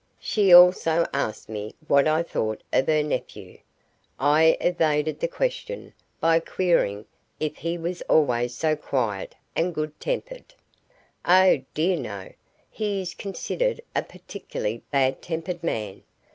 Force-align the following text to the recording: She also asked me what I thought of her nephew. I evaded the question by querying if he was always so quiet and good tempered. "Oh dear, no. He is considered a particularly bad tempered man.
She 0.19 0.51
also 0.51 1.05
asked 1.13 1.47
me 1.47 1.75
what 1.87 2.07
I 2.07 2.23
thought 2.23 2.63
of 2.73 2.87
her 2.87 3.03
nephew. 3.03 3.59
I 4.19 4.57
evaded 4.59 5.19
the 5.19 5.27
question 5.27 5.93
by 6.19 6.39
querying 6.39 7.05
if 7.39 7.57
he 7.57 7.77
was 7.77 8.01
always 8.09 8.55
so 8.55 8.75
quiet 8.75 9.35
and 9.55 9.75
good 9.75 9.93
tempered. 9.99 10.55
"Oh 11.23 11.61
dear, 11.75 11.97
no. 11.97 12.31
He 12.71 13.03
is 13.03 13.13
considered 13.13 13.79
a 13.95 14.01
particularly 14.01 14.81
bad 14.89 15.21
tempered 15.21 15.63
man. 15.63 16.01